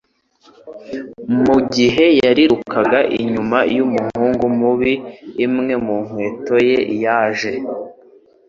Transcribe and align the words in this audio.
Mu 1.45 1.57
gihe 1.73 2.05
yarirukaga 2.21 2.99
inyuma 3.21 3.57
y’umuhungu 3.75 4.43
mubi 4.59 4.93
imwe 5.45 5.73
mu 5.85 5.95
nkweto 6.05 6.55
ye 6.67 6.79
yaje 7.03 7.53